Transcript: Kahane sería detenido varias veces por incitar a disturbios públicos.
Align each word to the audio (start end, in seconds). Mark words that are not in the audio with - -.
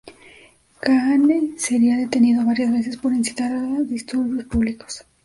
Kahane 0.81 1.59
sería 1.59 1.95
detenido 1.95 2.43
varias 2.43 2.71
veces 2.71 2.97
por 2.97 3.13
incitar 3.13 3.51
a 3.53 3.81
disturbios 3.81 4.45
públicos. 4.45 5.05